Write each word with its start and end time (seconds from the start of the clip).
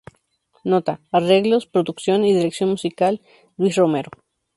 Nota: 0.63 0.99
Arreglos, 1.11 1.67
Producción 1.67 2.25
y 2.25 2.33
Dirección 2.35 2.71
Musical: 2.71 3.21
Luis 3.55 3.75
Romero 3.75 4.09